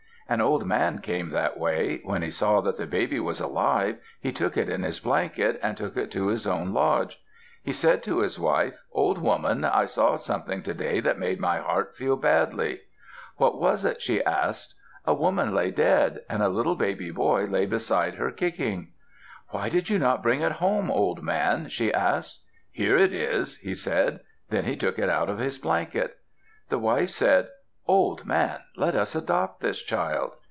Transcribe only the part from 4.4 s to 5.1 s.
it in his